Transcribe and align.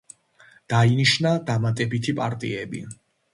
დაინიშნა 0.73 1.33
დამატებითი 1.49 2.17
პარტიები. 2.21 2.83